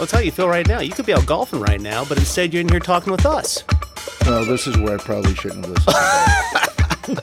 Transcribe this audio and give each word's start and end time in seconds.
Well, 0.00 0.06
that's 0.06 0.16
how 0.16 0.20
you 0.20 0.32
feel 0.32 0.48
right 0.48 0.66
now. 0.66 0.80
You 0.80 0.92
could 0.92 1.04
be 1.04 1.12
out 1.12 1.26
golfing 1.26 1.60
right 1.60 1.78
now, 1.78 2.06
but 2.06 2.16
instead 2.16 2.54
you're 2.54 2.62
in 2.62 2.70
here 2.70 2.80
talking 2.80 3.12
with 3.12 3.26
us. 3.26 3.62
No, 4.24 4.46
this 4.46 4.66
is 4.66 4.78
where 4.78 4.94
I 4.94 4.96
probably 4.96 5.34
shouldn't 5.34 5.66
have 5.66 7.06
listened. 7.06 7.20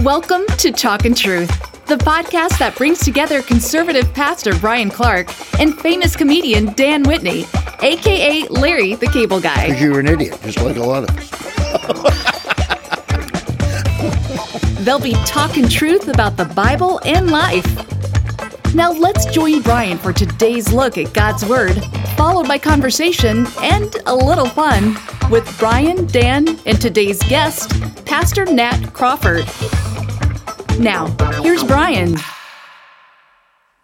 Welcome 0.04 0.44
to 0.56 0.72
Talkin' 0.72 1.14
Truth, 1.14 1.86
the 1.86 1.94
podcast 1.98 2.58
that 2.58 2.74
brings 2.76 2.98
together 2.98 3.42
conservative 3.42 4.12
pastor 4.12 4.58
Brian 4.58 4.90
Clark 4.90 5.28
and 5.60 5.78
famous 5.78 6.16
comedian 6.16 6.74
Dan 6.74 7.04
Whitney, 7.04 7.46
aka 7.82 8.48
Larry 8.48 8.96
the 8.96 9.06
Cable 9.06 9.40
Guy. 9.40 9.68
Because 9.68 9.80
you're 9.80 10.00
an 10.00 10.08
idiot, 10.08 10.36
just 10.42 10.60
like 10.60 10.78
a 10.78 10.82
lot 10.82 11.08
of 11.08 11.16
us. 11.16 11.30
They'll 14.84 14.98
be 14.98 15.14
talking 15.26 15.68
truth 15.68 16.08
about 16.08 16.36
the 16.36 16.46
Bible 16.46 17.00
and 17.04 17.30
life. 17.30 17.88
Now 18.74 18.92
let's 18.92 19.24
join 19.26 19.62
Brian 19.62 19.96
for 19.96 20.12
today's 20.12 20.72
look 20.72 20.98
at 20.98 21.14
God's 21.14 21.44
Word, 21.44 21.82
followed 22.16 22.46
by 22.46 22.58
conversation 22.58 23.46
and 23.62 23.96
a 24.06 24.14
little 24.14 24.46
fun 24.46 24.94
with 25.30 25.56
Brian, 25.58 26.06
Dan, 26.06 26.58
and 26.66 26.78
today's 26.80 27.22
guest, 27.24 27.70
Pastor 28.04 28.44
Nat 28.44 28.92
Crawford. 28.92 29.46
Now, 30.78 31.06
here's 31.42 31.64
Brian. 31.64 32.16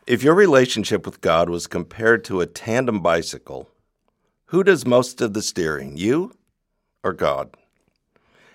If 0.07 0.23
your 0.23 0.35
relationship 0.35 1.07
with 1.07 1.23
God 1.23 1.49
was 1.49 1.67
compared 1.67 2.23
to 2.25 2.43
a 2.43 2.47
tandem 2.47 3.01
bicycle, 3.01 3.71
who 4.47 4.63
does 4.63 4.87
most 4.87 5.23
of 5.23 5.33
the 5.33 5.43
steering, 5.43 5.97
you 5.97 6.37
or 7.03 7.15
God? 7.15 7.57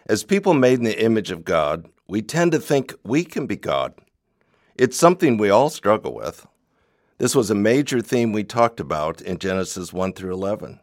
As 0.07 0.23
people 0.23 0.53
made 0.53 0.77
in 0.77 0.85
the 0.85 1.03
image 1.03 1.31
of 1.31 1.43
God, 1.43 1.89
we 2.07 2.21
tend 2.21 2.52
to 2.52 2.59
think 2.59 2.93
we 3.03 3.23
can 3.23 3.47
be 3.47 3.55
God. 3.55 3.95
It's 4.79 4.95
something 4.95 5.35
we 5.35 5.49
all 5.49 5.69
struggle 5.69 6.15
with. 6.15 6.47
This 7.17 7.35
was 7.35 7.51
a 7.51 7.53
major 7.53 7.99
theme 7.99 8.31
we 8.31 8.45
talked 8.45 8.80
about 8.80 9.19
in 9.19 9.38
Genesis 9.38 9.91
1 9.91 10.13
through 10.13 10.31
11. 10.31 10.80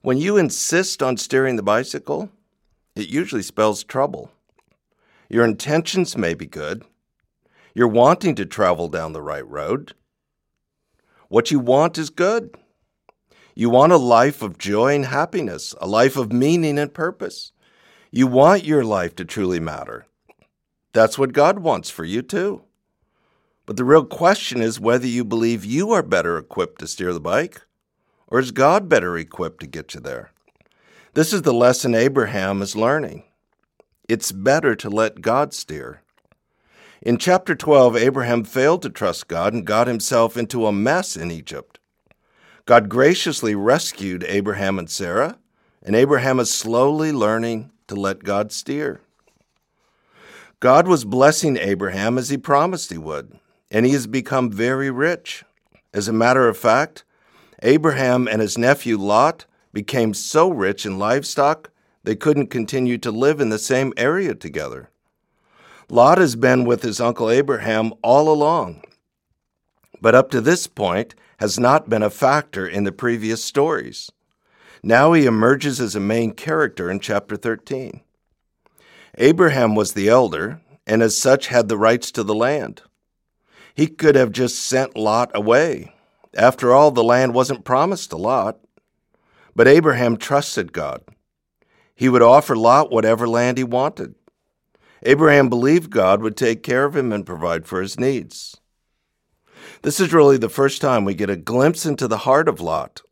When 0.00 0.18
you 0.18 0.36
insist 0.36 1.02
on 1.02 1.16
steering 1.16 1.56
the 1.56 1.64
bicycle, 1.64 2.30
it 2.94 3.08
usually 3.08 3.42
spells 3.42 3.82
trouble. 3.82 4.30
Your 5.28 5.44
intentions 5.44 6.16
may 6.16 6.34
be 6.34 6.46
good. 6.46 6.84
You're 7.74 7.88
wanting 7.88 8.36
to 8.36 8.46
travel 8.46 8.86
down 8.86 9.12
the 9.12 9.22
right 9.22 9.44
road. 9.44 9.94
What 11.26 11.50
you 11.50 11.58
want 11.58 11.98
is 11.98 12.10
good. 12.10 12.54
You 13.56 13.70
want 13.70 13.90
a 13.90 13.96
life 13.96 14.40
of 14.40 14.56
joy 14.56 14.94
and 14.94 15.06
happiness, 15.06 15.74
a 15.80 15.88
life 15.88 16.16
of 16.16 16.32
meaning 16.32 16.78
and 16.78 16.94
purpose. 16.94 17.50
You 18.12 18.28
want 18.28 18.62
your 18.62 18.84
life 18.84 19.16
to 19.16 19.24
truly 19.24 19.58
matter. 19.58 20.06
That's 20.92 21.18
what 21.18 21.32
God 21.32 21.58
wants 21.58 21.90
for 21.90 22.04
you, 22.04 22.22
too. 22.22 22.62
But 23.68 23.76
the 23.76 23.84
real 23.84 24.06
question 24.06 24.62
is 24.62 24.80
whether 24.80 25.06
you 25.06 25.26
believe 25.26 25.62
you 25.62 25.90
are 25.90 26.02
better 26.02 26.38
equipped 26.38 26.78
to 26.78 26.86
steer 26.86 27.12
the 27.12 27.20
bike, 27.20 27.60
or 28.26 28.38
is 28.38 28.50
God 28.50 28.88
better 28.88 29.14
equipped 29.18 29.60
to 29.60 29.66
get 29.66 29.92
you 29.92 30.00
there? 30.00 30.30
This 31.12 31.34
is 31.34 31.42
the 31.42 31.52
lesson 31.52 31.94
Abraham 31.94 32.62
is 32.62 32.74
learning. 32.74 33.24
It's 34.08 34.32
better 34.32 34.74
to 34.76 34.88
let 34.88 35.20
God 35.20 35.52
steer. 35.52 36.00
In 37.02 37.18
chapter 37.18 37.54
12, 37.54 37.94
Abraham 37.94 38.42
failed 38.42 38.80
to 38.82 38.88
trust 38.88 39.28
God 39.28 39.52
and 39.52 39.66
got 39.66 39.86
himself 39.86 40.38
into 40.38 40.64
a 40.64 40.72
mess 40.72 41.14
in 41.14 41.30
Egypt. 41.30 41.78
God 42.64 42.88
graciously 42.88 43.54
rescued 43.54 44.24
Abraham 44.26 44.78
and 44.78 44.88
Sarah, 44.88 45.36
and 45.82 45.94
Abraham 45.94 46.40
is 46.40 46.50
slowly 46.50 47.12
learning 47.12 47.70
to 47.88 47.96
let 47.96 48.24
God 48.24 48.50
steer. 48.50 49.02
God 50.58 50.88
was 50.88 51.04
blessing 51.04 51.58
Abraham 51.58 52.16
as 52.16 52.30
he 52.30 52.38
promised 52.38 52.90
he 52.90 52.96
would 52.96 53.38
and 53.70 53.86
he 53.86 53.92
has 53.92 54.06
become 54.06 54.50
very 54.50 54.90
rich. 54.90 55.44
As 55.92 56.08
a 56.08 56.12
matter 56.12 56.48
of 56.48 56.56
fact, 56.56 57.04
Abraham 57.62 58.28
and 58.28 58.40
his 58.40 58.56
nephew 58.56 58.96
Lot 58.96 59.46
became 59.72 60.14
so 60.14 60.50
rich 60.50 60.86
in 60.86 60.98
livestock 60.98 61.70
they 62.04 62.16
couldn't 62.16 62.46
continue 62.46 62.96
to 62.98 63.10
live 63.10 63.40
in 63.40 63.50
the 63.50 63.58
same 63.58 63.92
area 63.96 64.34
together. 64.34 64.90
Lot 65.90 66.18
has 66.18 66.36
been 66.36 66.64
with 66.64 66.82
his 66.82 67.00
uncle 67.00 67.30
Abraham 67.30 67.92
all 68.02 68.28
along, 68.28 68.82
but 70.00 70.14
up 70.14 70.30
to 70.30 70.40
this 70.40 70.66
point 70.66 71.14
has 71.38 71.58
not 71.58 71.88
been 71.88 72.02
a 72.02 72.10
factor 72.10 72.66
in 72.66 72.84
the 72.84 72.92
previous 72.92 73.42
stories. 73.42 74.10
Now 74.82 75.12
he 75.12 75.26
emerges 75.26 75.80
as 75.80 75.94
a 75.94 76.00
main 76.00 76.32
character 76.32 76.90
in 76.90 77.00
chapter 77.00 77.36
13. 77.36 78.00
Abraham 79.16 79.74
was 79.74 79.92
the 79.92 80.08
elder, 80.08 80.60
and 80.86 81.02
as 81.02 81.18
such 81.18 81.48
had 81.48 81.68
the 81.68 81.76
rights 81.76 82.10
to 82.12 82.22
the 82.22 82.34
land. 82.34 82.82
He 83.78 83.86
could 83.86 84.16
have 84.16 84.32
just 84.32 84.58
sent 84.58 84.96
Lot 84.96 85.30
away. 85.36 85.94
After 86.34 86.74
all, 86.74 86.90
the 86.90 87.04
land 87.04 87.32
wasn't 87.32 87.64
promised 87.64 88.10
to 88.10 88.16
Lot. 88.16 88.58
But 89.54 89.68
Abraham 89.68 90.16
trusted 90.16 90.72
God. 90.72 91.04
He 91.94 92.08
would 92.08 92.20
offer 92.20 92.56
Lot 92.56 92.90
whatever 92.90 93.28
land 93.28 93.56
he 93.56 93.62
wanted. 93.62 94.16
Abraham 95.04 95.48
believed 95.48 95.90
God 95.90 96.22
would 96.22 96.36
take 96.36 96.64
care 96.64 96.86
of 96.86 96.96
him 96.96 97.12
and 97.12 97.24
provide 97.24 97.68
for 97.68 97.80
his 97.80 98.00
needs. 98.00 98.60
This 99.82 100.00
is 100.00 100.12
really 100.12 100.38
the 100.38 100.48
first 100.48 100.80
time 100.80 101.04
we 101.04 101.14
get 101.14 101.30
a 101.30 101.36
glimpse 101.36 101.86
into 101.86 102.08
the 102.08 102.24
heart 102.26 102.48
of 102.48 102.60
Lot. 102.60 103.02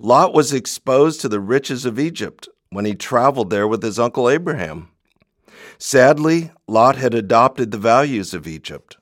Lot 0.00 0.34
was 0.34 0.52
exposed 0.52 1.20
to 1.20 1.28
the 1.28 1.38
riches 1.38 1.84
of 1.84 2.00
Egypt 2.00 2.48
when 2.70 2.86
he 2.86 2.96
traveled 2.96 3.50
there 3.50 3.68
with 3.68 3.84
his 3.84 4.00
uncle 4.00 4.28
Abraham. 4.28 4.88
Sadly, 5.78 6.50
Lot 6.66 6.96
had 6.96 7.14
adopted 7.14 7.70
the 7.70 7.78
values 7.78 8.34
of 8.34 8.48
Egypt. 8.48 8.96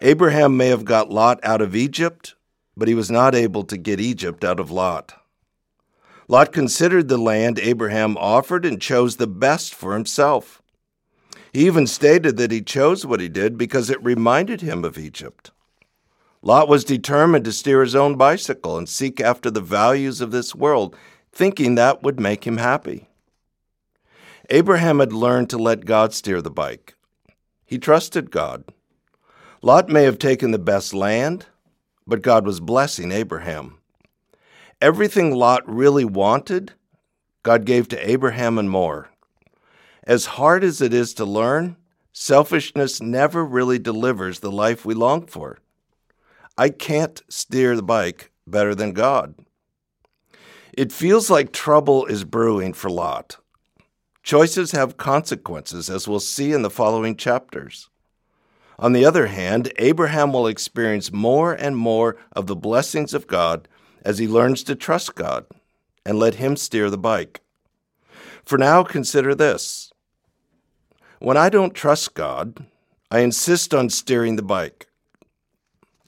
Abraham 0.00 0.56
may 0.56 0.68
have 0.68 0.84
got 0.84 1.10
Lot 1.10 1.40
out 1.42 1.60
of 1.60 1.74
Egypt, 1.74 2.34
but 2.76 2.88
he 2.88 2.94
was 2.94 3.10
not 3.10 3.34
able 3.34 3.64
to 3.64 3.76
get 3.76 4.00
Egypt 4.00 4.44
out 4.44 4.60
of 4.60 4.70
Lot. 4.70 5.14
Lot 6.28 6.52
considered 6.52 7.08
the 7.08 7.18
land 7.18 7.58
Abraham 7.58 8.16
offered 8.18 8.64
and 8.64 8.80
chose 8.80 9.16
the 9.16 9.26
best 9.26 9.74
for 9.74 9.94
himself. 9.94 10.62
He 11.52 11.66
even 11.66 11.86
stated 11.86 12.36
that 12.36 12.52
he 12.52 12.60
chose 12.60 13.06
what 13.06 13.20
he 13.20 13.28
did 13.28 13.58
because 13.58 13.90
it 13.90 14.02
reminded 14.04 14.60
him 14.60 14.84
of 14.84 14.98
Egypt. 14.98 15.50
Lot 16.42 16.68
was 16.68 16.84
determined 16.84 17.44
to 17.46 17.52
steer 17.52 17.82
his 17.82 17.96
own 17.96 18.16
bicycle 18.16 18.78
and 18.78 18.88
seek 18.88 19.20
after 19.20 19.50
the 19.50 19.60
values 19.60 20.20
of 20.20 20.30
this 20.30 20.54
world, 20.54 20.94
thinking 21.32 21.74
that 21.74 22.02
would 22.02 22.20
make 22.20 22.46
him 22.46 22.58
happy. 22.58 23.08
Abraham 24.50 25.00
had 25.00 25.12
learned 25.12 25.50
to 25.50 25.58
let 25.58 25.84
God 25.84 26.14
steer 26.14 26.40
the 26.40 26.50
bike. 26.50 26.94
He 27.66 27.78
trusted 27.78 28.30
God. 28.30 28.64
Lot 29.60 29.88
may 29.88 30.04
have 30.04 30.18
taken 30.18 30.52
the 30.52 30.58
best 30.58 30.94
land, 30.94 31.46
but 32.06 32.22
God 32.22 32.46
was 32.46 32.60
blessing 32.60 33.10
Abraham. 33.10 33.78
Everything 34.80 35.34
Lot 35.34 35.68
really 35.68 36.04
wanted, 36.04 36.74
God 37.42 37.64
gave 37.64 37.88
to 37.88 38.10
Abraham 38.10 38.56
and 38.58 38.70
more. 38.70 39.10
As 40.04 40.26
hard 40.26 40.62
as 40.62 40.80
it 40.80 40.94
is 40.94 41.12
to 41.14 41.24
learn, 41.24 41.76
selfishness 42.12 43.02
never 43.02 43.44
really 43.44 43.80
delivers 43.80 44.38
the 44.38 44.52
life 44.52 44.84
we 44.84 44.94
long 44.94 45.26
for. 45.26 45.58
I 46.56 46.68
can't 46.68 47.20
steer 47.28 47.74
the 47.74 47.82
bike 47.82 48.30
better 48.46 48.76
than 48.76 48.92
God. 48.92 49.34
It 50.72 50.92
feels 50.92 51.28
like 51.28 51.52
trouble 51.52 52.06
is 52.06 52.22
brewing 52.22 52.74
for 52.74 52.90
Lot. 52.90 53.38
Choices 54.22 54.70
have 54.70 54.96
consequences, 54.96 55.90
as 55.90 56.06
we'll 56.06 56.20
see 56.20 56.52
in 56.52 56.62
the 56.62 56.70
following 56.70 57.16
chapters. 57.16 57.90
On 58.78 58.92
the 58.92 59.04
other 59.04 59.26
hand, 59.26 59.72
Abraham 59.78 60.32
will 60.32 60.46
experience 60.46 61.12
more 61.12 61.52
and 61.52 61.76
more 61.76 62.16
of 62.32 62.46
the 62.46 62.56
blessings 62.56 63.12
of 63.12 63.26
God 63.26 63.66
as 64.04 64.18
he 64.18 64.28
learns 64.28 64.62
to 64.64 64.76
trust 64.76 65.14
God 65.14 65.46
and 66.08 66.18
let 66.18 66.36
Him 66.36 66.56
steer 66.56 66.88
the 66.88 66.96
bike. 66.96 67.42
For 68.44 68.56
now, 68.56 68.82
consider 68.82 69.34
this. 69.34 69.92
When 71.18 71.36
I 71.36 71.50
don't 71.50 71.74
trust 71.74 72.14
God, 72.14 72.64
I 73.10 73.18
insist 73.18 73.74
on 73.74 73.90
steering 73.90 74.36
the 74.36 74.42
bike. 74.42 74.86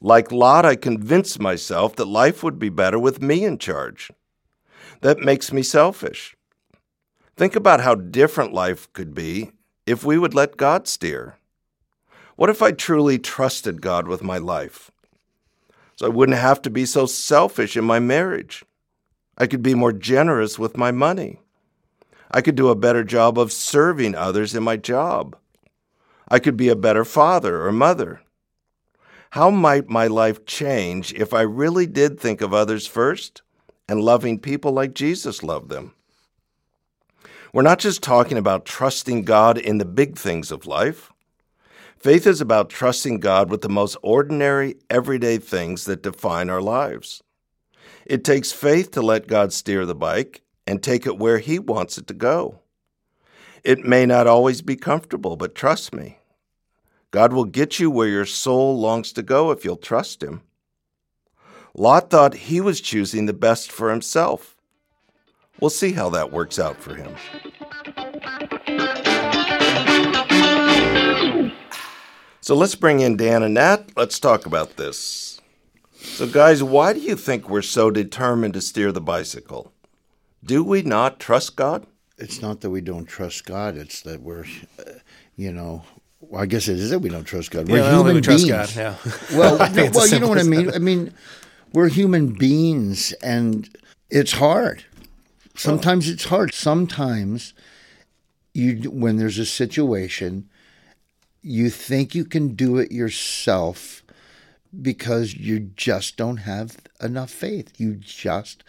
Like 0.01 0.33
Lot, 0.33 0.65
I 0.65 0.77
convince 0.77 1.39
myself 1.39 1.97
that 1.97 2.07
life 2.07 2.43
would 2.43 2.59
be 2.59 2.71
better 2.71 2.99
with 2.99 3.21
me 3.21 3.45
in 3.45 3.59
charge. 3.59 4.11
That 5.03 5.19
makes 5.19 5.53
me 5.53 5.63
selfish. 5.63 6.35
Think 7.37 7.55
about 7.55 7.81
how 7.81 7.95
different 7.95 8.55
life 8.55 8.91
could 8.95 9.15
be 9.15 9.51
if 9.85 10.05
we 10.05 10.17
would 10.17 10.35
let 10.35 10.57
God 10.57 10.89
steer. 10.89 11.37
What 12.41 12.49
if 12.49 12.63
I 12.63 12.73
truly 12.73 13.19
trusted 13.19 13.83
God 13.83 14.09
with 14.09 14.23
my 14.23 14.39
life? 14.39 14.91
So 15.97 16.07
I 16.07 16.09
wouldn't 16.09 16.39
have 16.39 16.63
to 16.63 16.71
be 16.71 16.87
so 16.87 17.05
selfish 17.05 17.77
in 17.77 17.85
my 17.85 17.99
marriage. 17.99 18.65
I 19.37 19.47
could 19.47 19.63
be 19.63 19.75
more 19.75 19.93
generous 19.93 20.59
with 20.59 20.75
my 20.75 20.91
money. 20.91 21.41
I 22.31 22.41
could 22.41 22.55
do 22.55 22.71
a 22.71 22.75
better 22.75 23.05
job 23.05 23.39
of 23.39 23.53
serving 23.53 24.15
others 24.15 24.55
in 24.55 24.63
my 24.63 24.79
job. 24.79 25.37
I 26.29 26.39
could 26.39 26.57
be 26.57 26.71
a 26.71 26.75
better 26.75 27.05
father 27.05 27.67
or 27.67 27.73
mother. 27.73 28.23
How 29.33 29.51
might 29.51 29.91
my 29.91 30.07
life 30.07 30.47
change 30.47 31.13
if 31.13 31.35
I 31.35 31.43
really 31.43 31.87
did 31.87 32.19
think 32.19 32.41
of 32.41 32.55
others 32.55 32.87
first 32.87 33.43
and 33.87 34.01
loving 34.01 34.39
people 34.39 34.73
like 34.73 34.95
Jesus 34.95 35.43
loved 35.43 35.69
them? 35.69 35.93
We're 37.53 37.61
not 37.61 37.81
just 37.81 38.03
talking 38.03 38.39
about 38.39 38.65
trusting 38.65 39.25
God 39.25 39.59
in 39.59 39.77
the 39.77 39.85
big 39.85 40.17
things 40.17 40.51
of 40.51 40.65
life. 40.65 41.13
Faith 42.01 42.27
is 42.27 42.41
about 42.41 42.71
trusting 42.71 43.21
God 43.21 43.51
with 43.51 43.61
the 43.61 43.69
most 43.69 43.97
ordinary, 44.03 44.77
everyday 44.89 45.39
things 45.39 45.85
that 45.85 46.03
define 46.03 46.49
our 46.49 46.63
lives. 46.63 47.23
It 48.07 48.25
takes 48.25 48.53
faith 48.53 48.91
to 48.93 49.03
let 49.03 49.29
God 49.29 49.53
steer 49.53 49.85
the 49.87 49.95
bike 49.95 50.43
and 50.67 50.83
take 50.83 51.07
it 51.07 51.19
where 51.19 51.39
He 51.39 51.59
wants 51.59 51.99
it 51.99 52.07
to 52.07 52.15
go. 52.15 52.61
It 53.63 53.85
may 53.85 54.07
not 54.07 54.27
always 54.27 54.63
be 54.63 54.77
comfortable, 54.77 55.37
but 55.37 55.55
trust 55.55 55.95
me, 55.95 56.19
God 57.11 57.33
will 57.33 57.45
get 57.45 57.79
you 57.79 57.91
where 57.91 58.09
your 58.09 58.25
soul 58.25 58.79
longs 58.81 59.13
to 59.13 59.23
go 59.23 59.51
if 59.51 59.65
you'll 59.65 59.77
trust 59.77 60.23
Him. 60.23 60.41
Lot 61.75 62.11
thought 62.11 62.35
he 62.35 62.61
was 62.61 62.81
choosing 62.81 63.27
the 63.27 63.33
best 63.33 63.71
for 63.71 63.91
himself. 63.91 64.57
We'll 65.61 65.71
see 65.71 65.93
how 65.93 66.11
that 66.11 66.33
works 66.33 66.59
out 66.59 66.77
for 66.77 66.95
him. 66.95 67.15
So 72.51 72.57
let's 72.57 72.75
bring 72.75 72.99
in 72.99 73.17
Dan 73.17 73.45
and 73.45 73.55
Nat. 73.55 73.91
Let's 73.97 74.19
talk 74.19 74.45
about 74.45 74.77
this. 74.77 75.41
So, 76.01 76.27
guys, 76.27 76.65
why 76.65 76.93
do 76.93 76.99
you 76.99 77.15
think 77.15 77.49
we're 77.49 77.63
so 77.63 77.93
determined 77.93 78.55
to 78.55 78.61
steer 78.61 78.91
the 78.91 79.01
bicycle? 79.01 79.73
Do 80.43 80.65
we 80.65 80.83
not 80.83 81.21
trust 81.21 81.55
God? 81.55 81.87
It's 82.19 82.43
not 82.43 82.61
that 82.63 82.71
we 82.71 82.81
don't 82.81 83.05
trust 83.05 83.47
God. 83.47 83.77
It's 83.77 84.01
that 84.01 84.23
we're, 84.23 84.47
uh, 84.81 84.95
you 85.37 85.53
know, 85.53 85.85
well, 86.19 86.43
I 86.43 86.47
guess 86.47 86.67
it 86.67 86.81
is 86.81 86.91
that 86.91 86.99
we 86.99 87.09
don't 87.09 87.23
trust 87.23 87.53
God. 87.53 87.69
We're 87.69 87.85
Yeah, 87.85 87.91
don't 87.93 88.05
human 88.05 88.21
think 88.21 88.27
we 88.27 88.35
beings. 88.35 88.49
trust 88.49 88.75
God, 88.75 88.99
yeah. 89.31 89.39
Well, 89.39 89.63
I 89.63 89.91
well, 89.95 90.09
you 90.09 90.19
know 90.19 90.29
what 90.29 90.39
I 90.39 90.43
mean. 90.43 90.75
I 90.75 90.79
mean, 90.79 91.15
we're 91.73 91.89
human 91.89 92.33
beings, 92.33 93.13
and 93.23 93.69
it's 94.11 94.33
hard. 94.33 94.85
Sometimes 95.55 96.09
it's 96.09 96.25
hard. 96.25 96.53
Sometimes 96.53 97.55
you, 98.55 98.91
when 98.91 99.19
there's 99.19 99.39
a 99.39 99.47
situation, 99.47 100.50
you 101.43 101.71
think 101.71 102.15
you 102.15 102.25
can 102.25 102.55
do 102.55 102.79
it 102.79 102.93
yourself 102.93 104.03
because 104.83 105.35
you 105.35 105.59
just 105.59 106.17
don't 106.17 106.39
have 106.39 106.77
enough 107.01 107.31
faith. 107.31 107.73
You 107.79 107.95
just 107.95 108.63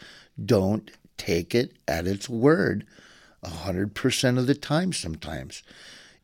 don't 0.43 0.89
take 1.17 1.53
it 1.53 1.73
at 1.87 2.07
its 2.07 2.27
word 2.27 2.85
a 3.43 3.49
hundred 3.49 3.93
percent 3.93 4.37
of 4.37 4.47
the 4.47 4.55
time 4.55 4.93
sometimes. 4.93 5.63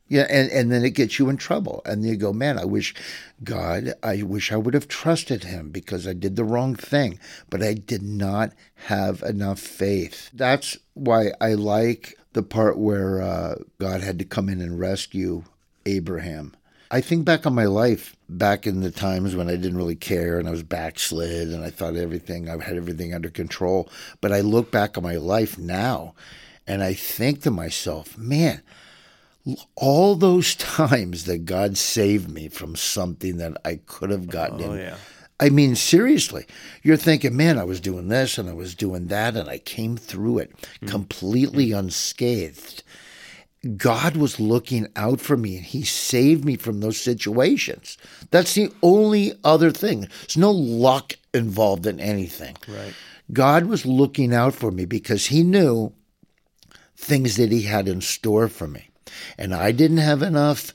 Yeah, 0.09 0.25
and, 0.29 0.49
and 0.51 0.71
then 0.71 0.85
it 0.85 0.91
gets 0.91 1.19
you 1.19 1.27
in 1.27 1.35
trouble. 1.35 1.81
And 1.85 2.05
you 2.05 2.15
go, 2.15 2.31
man, 2.31 2.57
I 2.57 2.63
wish 2.63 2.95
God, 3.43 3.93
I 4.01 4.23
wish 4.23 4.53
I 4.53 4.55
would 4.55 4.73
have 4.73 4.87
trusted 4.87 5.43
him 5.43 5.69
because 5.69 6.07
I 6.07 6.13
did 6.13 6.37
the 6.37 6.45
wrong 6.45 6.75
thing, 6.75 7.19
but 7.49 7.61
I 7.61 7.73
did 7.73 8.01
not 8.01 8.53
have 8.85 9.21
enough 9.23 9.59
faith. 9.59 10.29
That's 10.33 10.77
why 10.93 11.31
I 11.41 11.55
like 11.55 12.17
the 12.31 12.43
part 12.43 12.77
where 12.77 13.21
uh, 13.21 13.55
God 13.79 14.01
had 14.01 14.17
to 14.19 14.25
come 14.25 14.47
in 14.47 14.61
and 14.61 14.79
rescue 14.79 15.43
Abraham. 15.87 16.55
I 16.89 17.01
think 17.01 17.25
back 17.25 17.45
on 17.45 17.53
my 17.53 17.65
life, 17.65 18.15
back 18.29 18.65
in 18.65 18.79
the 18.79 18.91
times 18.91 19.35
when 19.35 19.49
I 19.49 19.55
didn't 19.55 19.77
really 19.77 19.95
care 19.95 20.39
and 20.39 20.47
I 20.47 20.51
was 20.51 20.63
backslid 20.63 21.49
and 21.49 21.63
I 21.63 21.69
thought 21.69 21.95
everything, 21.95 22.49
I 22.49 22.63
had 22.63 22.77
everything 22.77 23.13
under 23.13 23.29
control. 23.29 23.89
But 24.21 24.31
I 24.31 24.39
look 24.41 24.71
back 24.71 24.97
on 24.97 25.03
my 25.03 25.15
life 25.15 25.57
now 25.57 26.13
and 26.65 26.83
I 26.83 26.93
think 26.93 27.41
to 27.41 27.51
myself, 27.51 28.17
man, 28.17 28.61
all 29.75 30.15
those 30.15 30.55
times 30.55 31.25
that 31.25 31.45
God 31.45 31.77
saved 31.77 32.29
me 32.29 32.47
from 32.47 32.75
something 32.75 33.37
that 33.37 33.57
I 33.65 33.79
could 33.85 34.09
have 34.09 34.27
gotten 34.27 34.61
Oh, 34.61 34.73
in. 34.73 34.79
yeah. 34.79 34.97
I 35.39 35.49
mean, 35.49 35.75
seriously, 35.75 36.47
you're 36.81 36.97
thinking, 36.97 37.37
man, 37.37 37.59
I 37.59 37.63
was 37.63 37.79
doing 37.79 38.07
this 38.07 38.37
and 38.39 38.49
I 38.49 38.53
was 38.53 38.73
doing 38.73 39.05
that, 39.07 39.35
and 39.35 39.47
I 39.47 39.59
came 39.59 39.95
through 39.95 40.39
it 40.39 40.51
hmm. 40.79 40.87
completely 40.87 41.71
unscathed. 41.71 42.83
God 43.75 44.15
was 44.15 44.39
looking 44.39 44.87
out 44.95 45.19
for 45.19 45.35
me 45.35 45.57
and 45.57 45.65
he 45.65 45.83
saved 45.83 46.45
me 46.45 46.55
from 46.55 46.79
those 46.79 46.99
situations. 46.99 47.97
That's 48.31 48.53
the 48.53 48.71
only 48.81 49.33
other 49.43 49.71
thing. 49.71 50.01
There's 50.21 50.37
no 50.37 50.51
luck 50.51 51.13
involved 51.33 51.85
in 51.85 51.99
anything. 51.99 52.55
Right. 52.67 52.93
God 53.33 53.65
was 53.65 53.85
looking 53.85 54.33
out 54.33 54.53
for 54.53 54.71
me 54.71 54.85
because 54.85 55.27
he 55.27 55.43
knew 55.43 55.93
things 56.95 57.35
that 57.37 57.51
he 57.51 57.63
had 57.63 57.87
in 57.87 58.01
store 58.01 58.47
for 58.47 58.67
me. 58.67 58.89
And 59.37 59.53
I 59.53 59.71
didn't 59.71 59.97
have 59.97 60.21
enough 60.21 60.73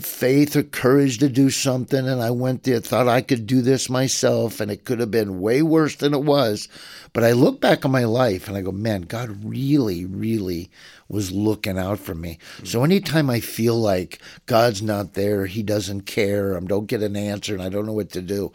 faith 0.00 0.56
or 0.56 0.64
courage 0.64 1.18
to 1.18 1.28
do 1.28 1.48
something. 1.48 2.08
And 2.08 2.20
I 2.20 2.30
went 2.30 2.64
there, 2.64 2.80
thought 2.80 3.06
I 3.06 3.20
could 3.20 3.46
do 3.46 3.62
this 3.62 3.88
myself, 3.88 4.60
and 4.60 4.70
it 4.70 4.84
could 4.84 4.98
have 4.98 5.12
been 5.12 5.40
way 5.40 5.62
worse 5.62 5.96
than 5.96 6.12
it 6.12 6.24
was. 6.24 6.68
But 7.12 7.22
I 7.22 7.32
look 7.32 7.60
back 7.60 7.84
on 7.84 7.92
my 7.92 8.04
life 8.04 8.48
and 8.48 8.56
I 8.56 8.62
go, 8.62 8.72
man, 8.72 9.02
God 9.02 9.44
really, 9.44 10.04
really 10.04 10.70
was 11.08 11.30
looking 11.30 11.78
out 11.78 12.00
for 12.00 12.14
me. 12.14 12.38
So 12.64 12.80
mm. 12.80 12.84
anytime 12.84 13.30
I 13.30 13.40
feel 13.40 13.76
like 13.76 14.20
God's 14.46 14.82
not 14.82 15.14
there, 15.14 15.46
He 15.46 15.62
doesn't 15.62 16.02
care, 16.02 16.56
I 16.56 16.60
don't 16.60 16.86
get 16.86 17.02
an 17.02 17.16
answer, 17.16 17.54
and 17.54 17.62
I 17.62 17.68
don't 17.68 17.86
know 17.86 17.92
what 17.92 18.10
to 18.10 18.22
do, 18.22 18.52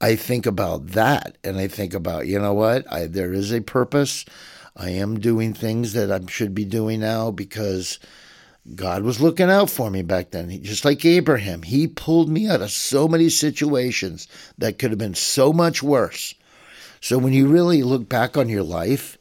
I 0.00 0.14
think 0.14 0.46
about 0.46 0.88
that, 0.88 1.38
and 1.42 1.56
I 1.56 1.66
think 1.66 1.92
about, 1.92 2.28
you 2.28 2.38
know 2.38 2.54
what? 2.54 2.90
I, 2.92 3.06
there 3.06 3.32
is 3.32 3.52
a 3.52 3.60
purpose. 3.60 4.24
I 4.76 4.90
am 4.90 5.18
doing 5.18 5.54
things 5.54 5.92
that 5.94 6.12
I 6.12 6.20
should 6.28 6.54
be 6.54 6.64
doing 6.64 7.00
now 7.00 7.32
because 7.32 7.98
God 8.74 9.02
was 9.02 9.20
looking 9.20 9.50
out 9.50 9.70
for 9.70 9.90
me 9.90 10.02
back 10.02 10.30
then. 10.30 10.50
He- 10.50 10.58
Just 10.58 10.84
like 10.84 11.04
Abraham, 11.04 11.62
He 11.62 11.86
pulled 11.86 12.28
me 12.28 12.48
out 12.48 12.62
of 12.62 12.70
so 12.70 13.08
many 13.08 13.30
situations 13.30 14.28
that 14.58 14.78
could 14.78 14.90
have 14.90 14.98
been 14.98 15.14
so 15.14 15.52
much 15.52 15.82
worse. 15.82 16.34
So 17.00 17.18
when 17.18 17.32
you 17.32 17.46
really 17.46 17.82
look 17.82 18.08
back 18.08 18.36
on 18.36 18.48
your 18.48 18.62
life 18.62 19.16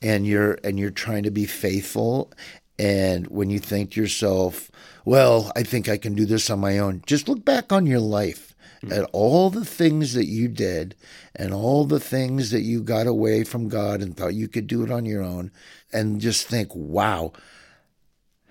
and 0.00 0.26
you're 0.26 0.58
and 0.62 0.78
you're 0.78 0.90
trying 0.90 1.22
to 1.22 1.30
be 1.30 1.46
faithful 1.46 2.30
and 2.78 3.26
when 3.28 3.50
you 3.50 3.58
think 3.58 3.92
to 3.92 4.00
yourself, 4.00 4.70
well, 5.04 5.52
I 5.54 5.62
think 5.62 5.88
I 5.88 5.96
can 5.96 6.14
do 6.14 6.26
this 6.26 6.50
on 6.50 6.60
my 6.60 6.78
own, 6.78 7.02
just 7.06 7.28
look 7.28 7.44
back 7.44 7.72
on 7.72 7.86
your 7.86 8.00
life 8.00 8.54
hmm. 8.82 8.92
at 8.92 9.04
all 9.12 9.50
the 9.50 9.64
things 9.64 10.14
that 10.14 10.26
you 10.26 10.48
did 10.48 10.94
and 11.34 11.54
all 11.54 11.84
the 11.84 12.00
things 12.00 12.50
that 12.50 12.62
you 12.62 12.82
got 12.82 13.06
away 13.06 13.44
from 13.44 13.68
God 13.68 14.00
and 14.02 14.16
thought 14.16 14.34
you 14.34 14.48
could 14.48 14.66
do 14.66 14.82
it 14.82 14.90
on 14.90 15.06
your 15.06 15.22
own 15.22 15.50
and 15.92 16.20
just 16.20 16.48
think, 16.48 16.74
wow, 16.74 17.32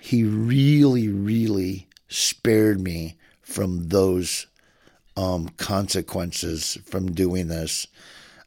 he 0.01 0.24
really, 0.24 1.07
really 1.09 1.88
spared 2.07 2.81
me 2.81 3.18
from 3.39 3.89
those 3.89 4.48
um, 5.15 5.50
consequences 5.57 6.80
from 6.86 7.12
doing 7.12 7.50
this. 7.50 7.86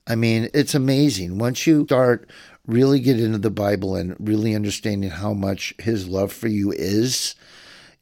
I 0.05 0.17
mean, 0.17 0.49
it's 0.53 0.75
amazing. 0.75 1.39
Once 1.39 1.65
you 1.65 1.85
start 1.85 2.29
really 2.67 2.99
get 2.99 3.21
into 3.21 3.39
the 3.39 3.51
Bible 3.51 3.95
and 3.95 4.17
really 4.19 4.53
understanding 4.53 5.11
how 5.11 5.33
much 5.33 5.73
his 5.79 6.09
love 6.09 6.33
for 6.33 6.49
you 6.49 6.73
is, 6.73 7.37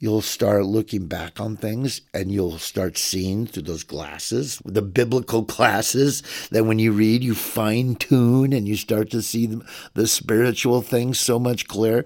you'll 0.03 0.21
start 0.21 0.67
looking 0.67 1.07
back 1.07 1.39
on 1.39 1.57
things 1.57 2.01
and 2.13 2.33
you'll 2.33 2.59
start 2.59 2.99
seeing 2.99 3.47
through 3.47 3.63
those 3.63 3.85
glasses, 3.85 4.61
the 4.65 4.83
biblical 4.83 5.43
glasses 5.43 6.25
that 6.51 6.65
when 6.65 6.81
you 6.81 6.91
read, 6.91 7.23
you 7.23 7.37
fine 7.37 7.95
tune 7.95 8.53
and 8.53 8.67
you 8.67 8.75
start 8.75 9.09
to 9.09 9.23
see 9.23 9.47
the, 9.47 9.65
the 9.95 10.09
spiritual 10.09 10.83
things 10.83 11.21
so 11.21 11.39
much 11.39 11.69
clearer. 11.69 12.05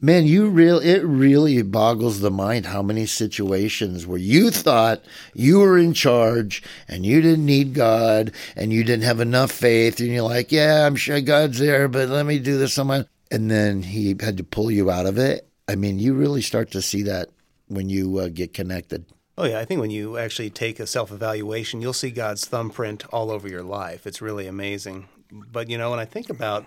Man, 0.00 0.26
you 0.26 0.48
real 0.48 0.80
it 0.80 1.04
really 1.04 1.62
boggles 1.62 2.18
the 2.18 2.32
mind 2.32 2.66
how 2.66 2.82
many 2.82 3.06
situations 3.06 4.08
where 4.08 4.18
you 4.18 4.50
thought 4.50 5.04
you 5.32 5.60
were 5.60 5.78
in 5.78 5.94
charge 5.94 6.64
and 6.88 7.06
you 7.06 7.20
didn't 7.20 7.46
need 7.46 7.74
God 7.74 8.32
and 8.56 8.72
you 8.72 8.82
didn't 8.82 9.04
have 9.04 9.20
enough 9.20 9.52
faith 9.52 10.00
and 10.00 10.08
you're 10.08 10.22
like, 10.22 10.50
yeah, 10.50 10.84
I'm 10.84 10.96
sure 10.96 11.20
God's 11.20 11.60
there, 11.60 11.86
but 11.86 12.08
let 12.08 12.26
me 12.26 12.40
do 12.40 12.58
this 12.58 12.76
on 12.76 12.88
my 12.88 13.06
and 13.30 13.48
then 13.48 13.84
he 13.84 14.16
had 14.18 14.36
to 14.38 14.44
pull 14.44 14.68
you 14.68 14.90
out 14.90 15.06
of 15.06 15.16
it. 15.16 15.48
I 15.68 15.76
mean, 15.76 16.00
you 16.00 16.14
really 16.14 16.42
start 16.42 16.72
to 16.72 16.82
see 16.82 17.02
that 17.04 17.28
when 17.68 17.88
you 17.88 18.18
uh, 18.18 18.28
get 18.28 18.52
connected. 18.52 19.06
Oh, 19.38 19.44
yeah. 19.44 19.58
I 19.58 19.64
think 19.64 19.80
when 19.80 19.90
you 19.90 20.16
actually 20.16 20.50
take 20.50 20.80
a 20.80 20.86
self 20.86 21.12
evaluation, 21.12 21.80
you'll 21.82 21.92
see 21.92 22.10
God's 22.10 22.46
thumbprint 22.46 23.04
all 23.12 23.30
over 23.30 23.48
your 23.48 23.62
life. 23.62 24.06
It's 24.06 24.22
really 24.22 24.46
amazing. 24.46 25.08
But, 25.30 25.68
you 25.68 25.76
know, 25.76 25.90
when 25.90 25.98
I 25.98 26.04
think 26.04 26.30
about 26.30 26.64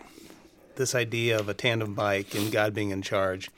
this 0.75 0.93
idea 0.93 1.39
of 1.39 1.49
a 1.49 1.53
tandem 1.53 1.93
bike 1.95 2.35
and 2.35 2.51
God 2.51 2.73
being 2.73 2.91
in 2.91 3.01
charge, 3.01 3.49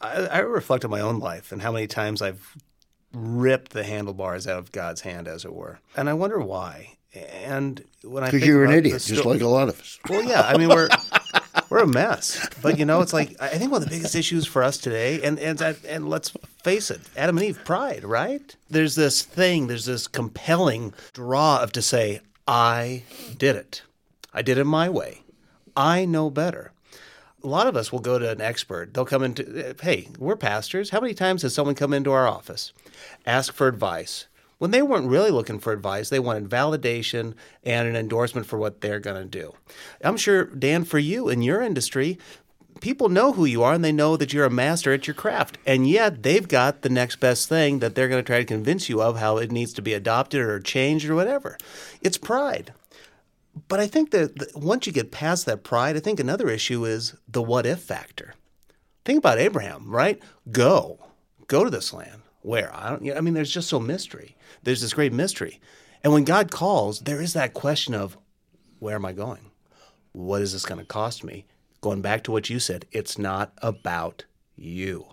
I, 0.00 0.26
I 0.26 0.38
reflect 0.40 0.84
on 0.84 0.90
my 0.90 1.00
own 1.00 1.18
life 1.18 1.52
and 1.52 1.62
how 1.62 1.72
many 1.72 1.86
times 1.86 2.22
I've 2.22 2.56
ripped 3.12 3.72
the 3.72 3.84
handlebars 3.84 4.46
out 4.46 4.58
of 4.58 4.72
God's 4.72 5.02
hand, 5.02 5.28
as 5.28 5.44
it 5.44 5.54
were. 5.54 5.80
And 5.96 6.08
I 6.08 6.14
wonder 6.14 6.40
why. 6.40 6.98
And 7.14 7.82
when 8.02 8.22
I 8.22 8.30
Because 8.30 8.46
you're 8.46 8.64
an 8.64 8.72
idiot, 8.72 9.02
the 9.02 9.14
just 9.14 9.24
like 9.24 9.40
a 9.40 9.48
lot 9.48 9.68
of 9.68 9.80
us. 9.80 9.98
well, 10.08 10.22
yeah. 10.22 10.42
I 10.42 10.58
mean, 10.58 10.68
we're 10.68 10.88
we're 11.70 11.82
a 11.82 11.86
mess. 11.86 12.48
But 12.62 12.78
you 12.78 12.84
know, 12.84 13.00
it's 13.00 13.12
like 13.12 13.36
I 13.40 13.48
think 13.48 13.70
one 13.70 13.82
of 13.82 13.88
the 13.88 13.94
biggest 13.94 14.14
issues 14.14 14.46
for 14.46 14.62
us 14.62 14.78
today, 14.78 15.22
and 15.22 15.38
and 15.38 15.60
and 15.86 16.08
let's 16.08 16.30
face 16.62 16.90
it, 16.90 17.00
Adam 17.16 17.38
and 17.38 17.46
Eve, 17.46 17.60
pride, 17.64 18.04
right? 18.04 18.54
There's 18.70 18.94
this 18.94 19.22
thing, 19.22 19.66
there's 19.66 19.86
this 19.86 20.06
compelling 20.06 20.94
draw 21.12 21.62
of 21.62 21.72
to 21.72 21.82
say, 21.82 22.20
I 22.46 23.02
did 23.36 23.56
it, 23.56 23.82
I 24.32 24.42
did 24.42 24.58
it 24.58 24.64
my 24.64 24.88
way, 24.88 25.22
I 25.76 26.04
know 26.04 26.30
better. 26.30 26.72
A 27.44 27.46
lot 27.46 27.68
of 27.68 27.76
us 27.76 27.92
will 27.92 28.00
go 28.00 28.18
to 28.18 28.32
an 28.32 28.40
expert. 28.40 28.92
They'll 28.92 29.04
come 29.04 29.22
into, 29.22 29.76
hey, 29.80 30.08
we're 30.18 30.34
pastors. 30.36 30.90
How 30.90 31.00
many 31.00 31.14
times 31.14 31.42
has 31.42 31.54
someone 31.54 31.76
come 31.76 31.94
into 31.94 32.10
our 32.10 32.26
office, 32.26 32.72
ask 33.24 33.54
for 33.54 33.68
advice? 33.68 34.26
When 34.58 34.72
they 34.72 34.82
weren't 34.82 35.08
really 35.08 35.30
looking 35.30 35.60
for 35.60 35.72
advice, 35.72 36.08
they 36.08 36.18
wanted 36.18 36.48
validation 36.48 37.34
and 37.62 37.88
an 37.88 37.94
endorsement 37.96 38.46
for 38.46 38.58
what 38.58 38.80
they're 38.80 39.00
going 39.00 39.22
to 39.22 39.38
do. 39.38 39.54
I'm 40.02 40.16
sure, 40.16 40.44
Dan, 40.44 40.84
for 40.84 40.98
you 40.98 41.28
in 41.28 41.42
your 41.42 41.62
industry, 41.62 42.18
people 42.80 43.08
know 43.08 43.32
who 43.32 43.44
you 43.44 43.62
are 43.62 43.74
and 43.74 43.84
they 43.84 43.92
know 43.92 44.16
that 44.16 44.32
you're 44.32 44.44
a 44.44 44.50
master 44.50 44.92
at 44.92 45.06
your 45.06 45.14
craft. 45.14 45.58
And 45.64 45.88
yet 45.88 46.22
they've 46.22 46.46
got 46.46 46.82
the 46.82 46.88
next 46.88 47.16
best 47.16 47.48
thing 47.48 47.78
that 47.78 47.94
they're 47.94 48.08
going 48.08 48.22
to 48.22 48.26
try 48.26 48.38
to 48.38 48.44
convince 48.44 48.88
you 48.88 49.00
of 49.00 49.18
how 49.18 49.36
it 49.36 49.52
needs 49.52 49.72
to 49.74 49.82
be 49.82 49.94
adopted 49.94 50.40
or 50.40 50.58
changed 50.60 51.08
or 51.08 51.14
whatever. 51.14 51.56
It's 52.02 52.18
pride. 52.18 52.72
But 53.68 53.80
I 53.80 53.86
think 53.86 54.10
that 54.10 54.52
once 54.54 54.86
you 54.86 54.92
get 54.92 55.10
past 55.10 55.46
that 55.46 55.64
pride, 55.64 55.96
I 55.96 56.00
think 56.00 56.20
another 56.20 56.48
issue 56.48 56.84
is 56.84 57.14
the 57.26 57.42
what 57.42 57.66
if 57.66 57.80
factor. 57.80 58.34
Think 59.04 59.18
about 59.18 59.38
Abraham, 59.38 59.90
right? 59.90 60.20
Go, 60.50 60.98
go 61.46 61.64
to 61.64 61.70
this 61.70 61.92
land. 61.92 62.22
Where? 62.48 62.74
I 62.74 62.88
don't. 62.88 63.14
I 63.14 63.20
mean, 63.20 63.34
there's 63.34 63.52
just 63.52 63.68
so 63.68 63.78
mystery. 63.78 64.34
There's 64.62 64.80
this 64.80 64.94
great 64.94 65.12
mystery, 65.12 65.60
and 66.02 66.14
when 66.14 66.24
God 66.24 66.50
calls, 66.50 67.00
there 67.00 67.20
is 67.20 67.34
that 67.34 67.52
question 67.52 67.92
of, 67.92 68.16
where 68.78 68.94
am 68.94 69.04
I 69.04 69.12
going? 69.12 69.50
What 70.12 70.40
is 70.40 70.54
this 70.54 70.64
going 70.64 70.80
to 70.80 70.86
cost 70.86 71.22
me? 71.22 71.44
Going 71.82 72.00
back 72.00 72.24
to 72.24 72.32
what 72.32 72.48
you 72.48 72.58
said, 72.58 72.86
it's 72.90 73.18
not 73.18 73.52
about 73.60 74.24
you. 74.56 75.08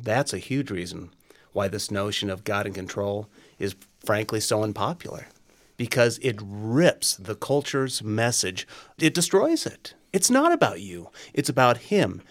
That's 0.00 0.32
a 0.32 0.38
huge 0.38 0.70
reason 0.70 1.10
why 1.54 1.66
this 1.66 1.90
notion 1.90 2.30
of 2.30 2.44
God 2.44 2.68
in 2.68 2.72
control 2.72 3.26
is 3.58 3.74
frankly 3.98 4.38
so 4.38 4.62
unpopular 4.62 5.26
because 5.76 6.18
it 6.18 6.38
rips 6.40 7.16
the 7.16 7.34
culture's 7.34 8.00
message. 8.00 8.68
It 8.96 9.12
destroys 9.12 9.66
it. 9.66 9.94
It's 10.12 10.30
not 10.30 10.52
about 10.52 10.82
you, 10.82 11.10
it's 11.34 11.48
about 11.48 11.78
Him. 11.78 12.22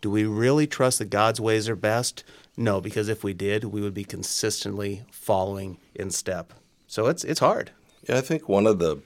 Do 0.00 0.08
we 0.08 0.24
really 0.24 0.68
trust 0.68 1.00
that 1.00 1.10
God's 1.10 1.40
ways 1.40 1.68
are 1.68 1.74
best? 1.74 2.22
No, 2.56 2.80
because 2.80 3.08
if 3.08 3.24
we 3.24 3.32
did, 3.32 3.64
we 3.64 3.80
would 3.80 3.94
be 3.94 4.04
consistently 4.04 5.02
following 5.10 5.78
in 5.94 6.10
step. 6.10 6.52
So 6.86 7.06
it's 7.06 7.24
it's 7.24 7.40
hard. 7.40 7.70
Yeah, 8.08 8.18
I 8.18 8.20
think 8.20 8.48
one 8.48 8.66
of 8.66 8.78
the 8.78 9.00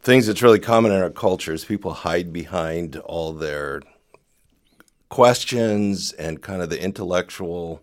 things 0.00 0.26
that's 0.26 0.42
really 0.42 0.58
common 0.58 0.92
in 0.92 1.02
our 1.02 1.10
culture 1.10 1.52
is 1.52 1.64
people 1.64 1.92
hide 1.92 2.32
behind 2.32 2.96
all 2.96 3.32
their 3.32 3.82
questions 5.08 6.12
and 6.12 6.42
kind 6.42 6.62
of 6.62 6.70
the 6.70 6.82
intellectual 6.82 7.82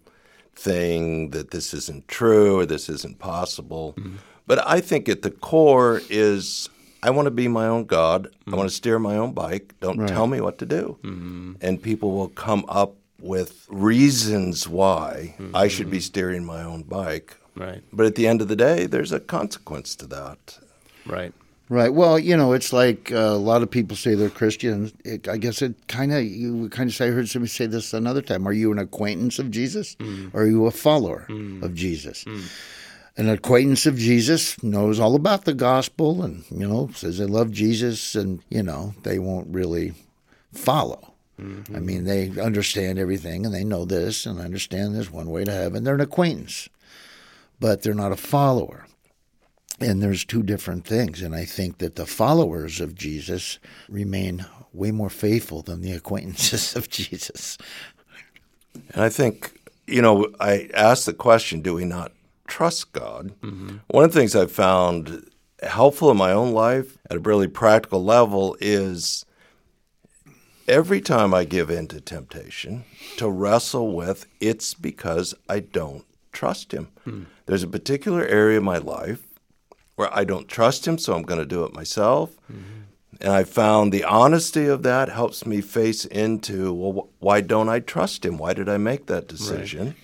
thing 0.56 1.32
that 1.32 1.52
this 1.52 1.74
isn't 1.74 2.08
true 2.08 2.60
or 2.60 2.66
this 2.66 2.88
isn't 2.88 3.20
possible. 3.20 3.94
Mm-hmm. 3.98 4.16
But 4.48 4.66
I 4.68 4.80
think 4.80 5.10
at 5.10 5.24
the 5.24 5.32
core 5.32 6.02
is 6.10 6.70
I 7.02 7.10
want 7.10 7.26
to 7.26 7.32
be 7.32 7.48
my 7.48 7.68
own 7.68 7.86
God. 7.86 8.28
I 8.28 8.30
mm-hmm. 8.30 8.56
want 8.58 8.70
to 8.70 8.76
steer 8.76 9.00
my 9.00 9.18
own 9.18 9.34
bike. 9.34 9.74
Don't 9.80 10.08
tell 10.08 10.28
me 10.28 10.42
what 10.42 10.58
to 10.60 10.66
do. 10.66 10.98
Mm-hmm. 11.04 11.54
And 11.62 11.82
people 11.82 12.12
will 12.12 12.30
come 12.30 12.66
up 12.68 12.96
with 13.20 13.66
reasons 13.70 14.68
why 14.68 15.36
I 15.54 15.68
should 15.68 15.90
be 15.90 15.98
mm-hmm. 15.98 16.04
steering 16.04 16.46
my 16.46 16.64
own 16.64 16.84
bike. 16.84 17.38
Right. 17.56 17.82
But 17.94 18.06
at 18.06 18.16
the 18.16 18.28
end 18.28 18.42
of 18.42 18.48
the 18.48 18.56
day, 18.56 18.86
there's 18.86 19.12
a 19.12 19.20
consequence 19.20 19.96
to 19.96 20.08
that. 20.08 20.60
Right. 21.06 21.34
Right. 21.68 21.92
Well, 21.92 22.20
you 22.20 22.38
know, 22.38 22.54
it's 22.54 22.72
like 22.72 23.12
uh, 23.12 23.16
a 23.16 23.38
lot 23.38 23.64
of 23.64 23.72
people 23.72 23.98
say 23.98 24.14
they're 24.14 24.30
Christians. 24.30 24.94
It, 25.04 25.28
I 25.28 25.38
guess 25.38 25.64
it 25.64 25.88
kind 25.88 26.14
of 26.14 26.24
you 26.24 26.70
kind 26.70 26.90
of 26.90 26.96
say 26.96 27.08
I 27.08 27.12
heard 27.12 27.28
somebody 27.28 27.50
say 27.50 27.66
this 27.66 27.92
another 27.94 28.22
time. 28.22 28.48
Are 28.48 28.54
you 28.54 28.72
an 28.72 28.78
acquaintance 28.78 29.40
of 29.40 29.50
Jesus, 29.50 29.96
mm. 29.96 30.32
or 30.34 30.44
are 30.44 30.48
you 30.48 30.68
a 30.68 30.72
follower 30.72 31.26
mm. 31.28 31.64
of 31.64 31.74
Jesus? 31.74 32.24
Mm. 32.26 32.52
An 33.18 33.30
acquaintance 33.30 33.88
of 33.88 33.98
Jesus 33.98 34.62
knows 34.62 35.00
all 35.00 35.16
about 35.16 35.46
the 35.46 35.56
gospel, 35.56 36.22
and 36.22 36.44
you 36.52 36.68
know 36.68 36.92
says 36.94 37.18
they 37.18 37.26
love 37.26 37.52
Jesus, 37.52 38.14
and 38.14 38.42
you 38.50 38.62
know 38.62 38.94
they 39.02 39.18
won't 39.18 39.48
really 39.48 39.94
follow. 40.54 41.15
I 41.38 41.80
mean, 41.80 42.06
they 42.06 42.30
understand 42.40 42.98
everything, 42.98 43.46
and 43.46 43.54
they 43.54 43.64
know 43.64 43.84
this, 43.84 44.26
and 44.26 44.40
understand 44.40 44.96
there's 44.96 45.12
one 45.12 45.30
way 45.30 45.44
to 45.44 45.52
heaven. 45.52 45.84
They're 45.84 45.96
an 45.96 46.02
acquaintance, 46.02 46.70
but 47.60 47.82
they're 47.82 47.94
not 47.94 48.14
a 48.14 48.18
follower. 48.18 48.86
And 49.80 50.02
there's 50.02 50.24
two 50.24 50.44
different 50.44 50.86
things. 50.86 51.22
And 51.22 51.36
I 51.36 51.44
think 51.44 51.80
that 51.80 51.96
the 51.96 52.06
followers 52.06 52.80
of 52.80 52.96
Jesus 52.96 53.60
remain 53.90 54.46
way 54.72 54.92
more 54.92 55.10
faithful 55.10 55.62
than 55.62 55.82
the 55.82 55.92
acquaintances 55.92 56.76
of 56.76 56.90
Jesus. 56.90 57.58
And 58.94 59.04
I 59.04 59.10
think, 59.10 59.60
you 59.88 60.02
know, 60.02 60.28
I 60.40 60.70
asked 60.74 61.06
the 61.06 61.14
question 61.14 61.62
do 61.62 61.74
we 61.74 61.86
not 61.86 62.14
trust 62.48 62.94
God? 62.94 63.34
Mm-hmm. 63.42 63.78
One 63.88 64.06
of 64.06 64.14
the 64.14 64.20
things 64.20 64.36
I've 64.36 64.52
found 64.52 65.30
helpful 65.62 66.12
in 66.12 66.18
my 66.18 66.32
own 66.32 66.54
life 66.54 66.98
at 67.10 67.18
a 67.18 67.20
really 67.20 67.48
practical 67.48 68.04
level 68.04 68.56
is 68.62 69.26
every 70.68 71.02
time 71.02 71.34
I 71.34 71.44
give 71.44 71.70
in 71.70 71.88
to 71.88 72.02
temptation 72.02 72.86
to 73.18 73.30
wrestle 73.30 73.94
with, 73.94 74.26
it's 74.40 74.74
because 74.74 75.34
I 75.48 75.60
don't 75.60 76.06
trust 76.32 76.72
Him. 76.72 76.90
Hmm. 77.04 77.24
There's 77.46 77.64
a 77.64 77.68
particular 77.68 78.26
area 78.26 78.58
of 78.58 78.64
my 78.64 78.78
life 78.78 79.24
where 79.96 80.14
I 80.14 80.24
don't 80.24 80.48
trust 80.48 80.88
Him, 80.88 80.98
so 80.98 81.14
I'm 81.14 81.24
going 81.24 81.40
to 81.40 81.46
do 81.46 81.64
it 81.64 81.74
myself. 81.74 82.36
Mm-hmm. 82.52 82.82
And 83.22 83.32
I 83.32 83.44
found 83.44 83.92
the 83.92 84.04
honesty 84.04 84.66
of 84.66 84.84
that 84.84 85.10
helps 85.10 85.46
me 85.46 85.62
face 85.62 86.06
into, 86.06 86.74
well, 86.74 86.92
wh- 86.92 87.24
why 87.24 87.42
don't 87.42 87.70
I 87.70 87.80
trust 87.80 88.26
him? 88.26 88.38
Why 88.38 88.54
did 88.54 88.68
I 88.68 88.78
make 88.78 89.06
that 89.06 89.28
decision? 89.28 89.96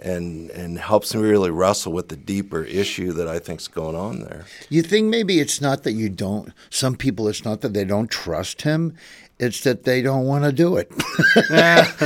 And 0.00 0.50
and 0.50 0.78
helps 0.78 1.14
me 1.14 1.22
really 1.22 1.50
wrestle 1.50 1.92
with 1.92 2.08
the 2.08 2.16
deeper 2.16 2.62
issue 2.62 3.12
that 3.14 3.26
I 3.26 3.40
think's 3.40 3.66
going 3.66 3.96
on 3.96 4.20
there. 4.20 4.44
You 4.68 4.82
think 4.82 5.08
maybe 5.08 5.40
it's 5.40 5.60
not 5.60 5.82
that 5.82 5.92
you 5.92 6.08
don't, 6.08 6.52
some 6.70 6.94
people, 6.94 7.26
it's 7.26 7.44
not 7.44 7.62
that 7.62 7.74
they 7.74 7.84
don't 7.84 8.08
trust 8.08 8.62
him, 8.62 8.94
it's 9.38 9.60
that 9.62 9.84
they 9.84 10.02
don't 10.02 10.26
want 10.26 10.44
to 10.44 10.52
do 10.52 10.76
it. 10.76 10.90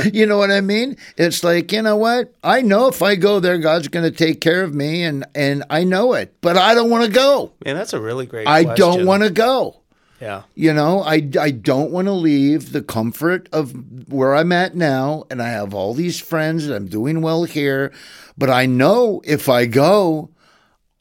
you 0.13 0.25
know 0.25 0.37
what 0.37 0.51
I 0.51 0.61
mean? 0.61 0.97
It's 1.17 1.43
like, 1.43 1.71
you 1.71 1.81
know 1.81 1.95
what? 1.95 2.33
I 2.43 2.61
know 2.61 2.87
if 2.87 3.01
I 3.01 3.15
go 3.15 3.39
there, 3.39 3.57
God's 3.57 3.87
going 3.87 4.09
to 4.09 4.15
take 4.15 4.41
care 4.41 4.63
of 4.63 4.73
me, 4.73 5.03
and, 5.03 5.25
and 5.33 5.63
I 5.69 5.83
know 5.83 6.13
it, 6.13 6.35
but 6.41 6.57
I 6.57 6.73
don't 6.73 6.89
want 6.89 7.05
to 7.05 7.11
go. 7.11 7.53
Man, 7.65 7.75
that's 7.75 7.93
a 7.93 8.01
really 8.01 8.25
great 8.25 8.47
I 8.47 8.63
question. 8.63 8.79
don't 8.79 9.05
want 9.05 9.23
to 9.23 9.29
go. 9.29 9.79
Yeah. 10.21 10.43
You 10.55 10.73
know, 10.73 11.01
I, 11.01 11.27
I 11.39 11.51
don't 11.51 11.91
want 11.91 12.07
to 12.07 12.13
leave 12.13 12.71
the 12.71 12.81
comfort 12.81 13.49
of 13.51 13.73
where 14.09 14.35
I'm 14.35 14.51
at 14.53 14.75
now, 14.75 15.25
and 15.29 15.41
I 15.41 15.49
have 15.49 15.73
all 15.73 15.93
these 15.93 16.19
friends, 16.19 16.65
and 16.65 16.73
I'm 16.73 16.87
doing 16.87 17.21
well 17.21 17.43
here. 17.43 17.91
But 18.37 18.49
I 18.49 18.65
know 18.65 19.21
if 19.25 19.49
I 19.49 19.65
go, 19.65 20.29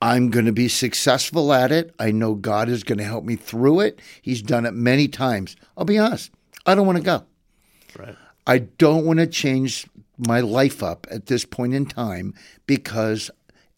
I'm 0.02 0.30
going 0.30 0.46
to 0.46 0.52
be 0.52 0.66
successful 0.66 1.52
at 1.52 1.70
it. 1.70 1.94
I 1.96 2.10
know 2.10 2.34
God 2.34 2.68
is 2.68 2.82
going 2.82 2.98
to 2.98 3.04
help 3.04 3.24
me 3.24 3.36
through 3.36 3.80
it. 3.80 4.00
He's 4.20 4.42
done 4.42 4.66
it 4.66 4.74
many 4.74 5.06
times. 5.06 5.54
I'll 5.76 5.84
be 5.84 5.96
honest, 5.96 6.32
I 6.66 6.74
don't 6.74 6.86
want 6.86 6.98
to 6.98 7.04
go. 7.04 7.24
Right. 7.96 8.16
I 8.44 8.58
don't 8.58 9.06
want 9.06 9.20
to 9.20 9.28
change 9.28 9.86
my 10.18 10.40
life 10.40 10.82
up 10.82 11.06
at 11.08 11.26
this 11.26 11.44
point 11.44 11.74
in 11.74 11.86
time 11.86 12.34
because 12.66 13.30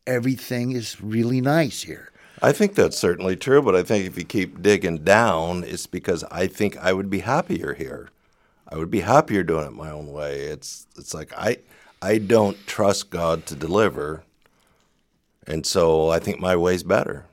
everything 0.07 0.73
is 0.73 0.99
really 1.03 1.43
nice 1.43 1.83
here. 1.83 2.11
I 2.41 2.53
think 2.53 2.75
that's 2.75 2.97
certainly 2.97 3.37
true, 3.37 3.61
but 3.61 3.75
I 3.75 3.83
think 3.83 4.07
if 4.07 4.17
you 4.17 4.25
keep 4.25 4.63
digging 4.63 5.05
down, 5.05 5.63
it's 5.63 5.87
because 5.87 6.25
I 6.31 6.47
think 6.47 6.77
I 6.79 6.95
would 6.95 7.11
be 7.11 7.21
happier 7.21 7.75
here. 7.75 8.09
I 8.67 8.79
would 8.79 8.91
be 8.91 9.01
happier 9.01 9.43
doing 9.43 9.67
it 9.67 9.73
my 9.73 9.91
own 9.91 10.11
way. 10.11 10.41
It's 10.41 10.87
it's 10.97 11.13
like 11.13 11.33
I 11.37 11.59
I 12.01 12.17
don't 12.17 12.67
trust 12.67 13.11
God 13.11 13.45
to 13.47 13.55
deliver, 13.55 14.25
and 15.47 15.67
so 15.67 16.11
I 16.11 16.19
think 16.19 16.41
my 16.41 16.57
way's 16.57 16.83
better. 16.83 17.27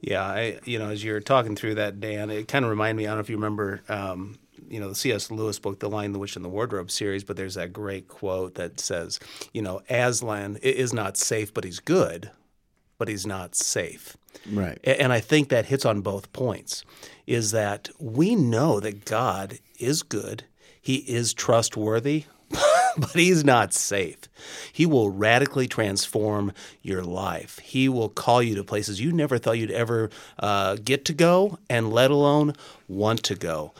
Yeah, 0.00 0.24
I 0.24 0.58
you 0.64 0.78
know 0.78 0.90
as 0.90 1.04
you're 1.04 1.20
talking 1.20 1.56
through 1.56 1.76
that, 1.76 2.00
Dan, 2.00 2.30
it 2.30 2.48
kind 2.48 2.64
of 2.64 2.70
reminded 2.70 2.96
me. 2.96 3.06
I 3.06 3.10
don't 3.10 3.18
know 3.18 3.20
if 3.20 3.30
you 3.30 3.36
remember, 3.36 3.82
um, 3.88 4.36
you 4.68 4.80
know, 4.80 4.88
the 4.88 4.94
C.S. 4.94 5.30
Lewis 5.30 5.58
book, 5.58 5.78
The 5.78 5.88
Lion, 5.88 6.12
the 6.12 6.18
Witch, 6.18 6.34
and 6.34 6.44
the 6.44 6.48
Wardrobe 6.48 6.90
series. 6.90 7.24
But 7.24 7.36
there's 7.36 7.54
that 7.54 7.72
great 7.72 8.08
quote 8.08 8.54
that 8.56 8.80
says, 8.80 9.20
you 9.52 9.62
know, 9.62 9.80
Aslan 9.88 10.56
is 10.56 10.92
not 10.92 11.16
safe, 11.16 11.54
but 11.54 11.64
he's 11.64 11.78
good, 11.78 12.30
but 12.98 13.08
he's 13.08 13.26
not 13.26 13.54
safe. 13.54 14.16
Right. 14.50 14.78
And 14.82 15.12
I 15.12 15.20
think 15.20 15.50
that 15.50 15.66
hits 15.66 15.84
on 15.84 16.00
both 16.00 16.32
points. 16.32 16.84
Is 17.26 17.52
that 17.52 17.88
we 18.00 18.34
know 18.34 18.80
that 18.80 19.04
God 19.04 19.58
is 19.78 20.02
good, 20.02 20.44
He 20.80 20.96
is 20.96 21.32
trustworthy, 21.32 22.24
but 22.98 23.10
He's 23.10 23.44
not 23.44 23.72
safe. 23.74 24.18
He 24.72 24.86
will 24.86 25.10
radically 25.10 25.66
transform 25.66 26.52
your 26.82 27.02
life. 27.02 27.58
He 27.60 27.88
will 27.88 28.08
call 28.08 28.42
you 28.42 28.54
to 28.56 28.64
places 28.64 29.00
you 29.00 29.12
never 29.12 29.38
thought 29.38 29.58
you'd 29.58 29.70
ever 29.70 30.10
uh, 30.38 30.76
get 30.76 31.04
to 31.06 31.12
go, 31.12 31.58
and 31.68 31.92
let 31.92 32.10
alone 32.10 32.54
want 32.88 33.22
to 33.24 33.34
go. 33.34 33.72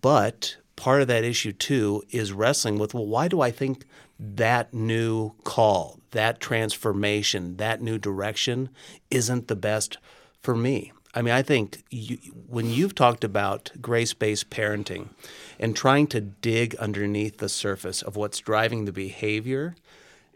But 0.00 0.56
part 0.76 1.02
of 1.02 1.08
that 1.08 1.24
issue 1.24 1.52
too 1.52 2.02
is 2.10 2.32
wrestling 2.32 2.78
with 2.78 2.94
well, 2.94 3.06
why 3.06 3.28
do 3.28 3.40
I 3.40 3.50
think 3.50 3.84
that 4.18 4.74
new 4.74 5.32
call, 5.44 5.98
that 6.10 6.40
transformation, 6.40 7.56
that 7.56 7.80
new 7.80 7.98
direction 7.98 8.68
isn't 9.10 9.48
the 9.48 9.56
best 9.56 9.98
for 10.40 10.56
me? 10.56 10.92
I 11.14 11.22
mean, 11.22 11.34
I 11.34 11.42
think 11.42 11.82
you, 11.90 12.18
when 12.48 12.70
you've 12.70 12.94
talked 12.94 13.24
about 13.24 13.70
grace 13.80 14.12
based 14.12 14.50
parenting 14.50 15.08
and 15.58 15.74
trying 15.74 16.06
to 16.08 16.20
dig 16.20 16.74
underneath 16.76 17.38
the 17.38 17.48
surface 17.48 18.02
of 18.02 18.16
what's 18.16 18.38
driving 18.38 18.84
the 18.84 18.92
behavior, 18.92 19.74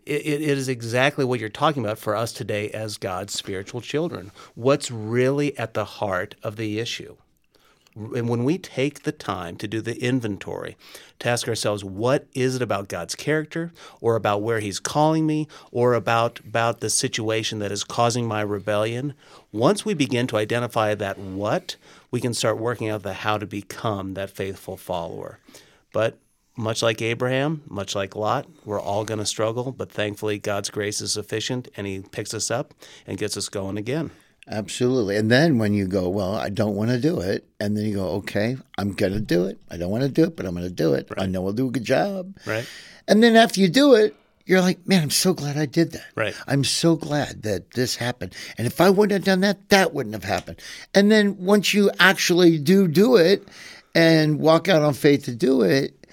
it, 0.06 0.26
it 0.26 0.40
is 0.42 0.68
exactly 0.68 1.24
what 1.24 1.40
you're 1.40 1.48
talking 1.48 1.84
about 1.84 1.98
for 1.98 2.16
us 2.16 2.32
today 2.32 2.70
as 2.70 2.96
God's 2.96 3.34
spiritual 3.34 3.80
children. 3.80 4.32
What's 4.54 4.90
really 4.90 5.56
at 5.58 5.74
the 5.74 5.84
heart 5.84 6.34
of 6.42 6.56
the 6.56 6.80
issue? 6.80 7.16
And 7.94 8.28
when 8.28 8.44
we 8.44 8.56
take 8.58 9.02
the 9.02 9.12
time 9.12 9.56
to 9.56 9.68
do 9.68 9.80
the 9.80 10.02
inventory, 10.02 10.76
to 11.18 11.28
ask 11.28 11.46
ourselves, 11.46 11.84
what 11.84 12.26
is 12.32 12.56
it 12.56 12.62
about 12.62 12.88
God's 12.88 13.14
character, 13.14 13.70
or 14.00 14.16
about 14.16 14.42
where 14.42 14.60
He's 14.60 14.80
calling 14.80 15.26
me, 15.26 15.46
or 15.70 15.94
about, 15.94 16.40
about 16.40 16.80
the 16.80 16.90
situation 16.90 17.58
that 17.58 17.72
is 17.72 17.84
causing 17.84 18.26
my 18.26 18.40
rebellion? 18.40 19.14
Once 19.52 19.84
we 19.84 19.94
begin 19.94 20.26
to 20.28 20.36
identify 20.36 20.94
that 20.94 21.18
what, 21.18 21.76
we 22.10 22.20
can 22.20 22.34
start 22.34 22.58
working 22.58 22.88
out 22.88 23.02
the 23.02 23.12
how 23.12 23.36
to 23.38 23.46
become 23.46 24.14
that 24.14 24.30
faithful 24.30 24.76
follower. 24.76 25.38
But 25.92 26.18
much 26.56 26.82
like 26.82 27.02
Abraham, 27.02 27.62
much 27.66 27.94
like 27.94 28.16
Lot, 28.16 28.46
we're 28.64 28.80
all 28.80 29.04
going 29.04 29.20
to 29.20 29.26
struggle, 29.26 29.72
but 29.72 29.90
thankfully 29.90 30.38
God's 30.38 30.70
grace 30.70 31.00
is 31.00 31.12
sufficient 31.12 31.68
and 31.76 31.86
He 31.86 32.00
picks 32.00 32.34
us 32.34 32.50
up 32.50 32.74
and 33.06 33.18
gets 33.18 33.36
us 33.36 33.48
going 33.48 33.76
again. 33.76 34.10
Absolutely. 34.48 35.16
And 35.16 35.30
then 35.30 35.58
when 35.58 35.72
you 35.72 35.86
go, 35.86 36.08
well, 36.08 36.34
I 36.34 36.48
don't 36.48 36.74
want 36.74 36.90
to 36.90 37.00
do 37.00 37.20
it, 37.20 37.46
and 37.60 37.76
then 37.76 37.84
you 37.84 37.94
go, 37.94 38.08
okay, 38.08 38.56
I'm 38.76 38.92
going 38.92 39.12
to 39.12 39.20
do 39.20 39.44
it. 39.44 39.60
I 39.70 39.76
don't 39.76 39.90
want 39.90 40.02
to 40.02 40.08
do 40.08 40.24
it, 40.24 40.36
but 40.36 40.46
I'm 40.46 40.54
going 40.54 40.66
to 40.66 40.70
do 40.70 40.94
it. 40.94 41.08
I 41.16 41.26
know 41.26 41.46
I'll 41.46 41.52
do 41.52 41.68
a 41.68 41.70
good 41.70 41.84
job. 41.84 42.36
Right. 42.44 42.66
And 43.06 43.22
then 43.22 43.36
after 43.36 43.60
you 43.60 43.68
do 43.68 43.94
it, 43.94 44.16
you're 44.44 44.60
like, 44.60 44.86
man, 44.86 45.02
I'm 45.02 45.10
so 45.10 45.32
glad 45.32 45.56
I 45.56 45.66
did 45.66 45.92
that. 45.92 46.06
Right. 46.16 46.34
I'm 46.48 46.64
so 46.64 46.96
glad 46.96 47.42
that 47.44 47.70
this 47.72 47.94
happened. 47.96 48.34
And 48.58 48.66
if 48.66 48.80
I 48.80 48.90
wouldn't 48.90 49.12
have 49.12 49.24
done 49.24 49.40
that, 49.42 49.68
that 49.68 49.94
wouldn't 49.94 50.14
have 50.14 50.24
happened. 50.24 50.60
And 50.94 51.10
then 51.10 51.36
once 51.38 51.72
you 51.72 51.90
actually 52.00 52.58
do 52.58 52.88
do 52.88 53.16
it 53.16 53.46
and 53.94 54.40
walk 54.40 54.68
out 54.68 54.82
on 54.82 54.94
faith 54.94 55.24
to 55.26 55.34
do 55.34 55.62
it, 55.62 56.06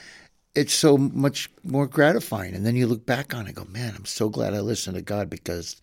it's 0.54 0.74
so 0.74 0.98
much 0.98 1.50
more 1.64 1.88
gratifying. 1.88 2.54
And 2.54 2.66
then 2.66 2.76
you 2.76 2.86
look 2.86 3.06
back 3.06 3.34
on 3.34 3.46
it 3.46 3.48
and 3.50 3.56
go, 3.56 3.66
man, 3.66 3.94
I'm 3.96 4.06
so 4.06 4.30
glad 4.30 4.54
I 4.54 4.60
listened 4.60 4.96
to 4.96 5.02
God 5.02 5.30
because 5.30 5.82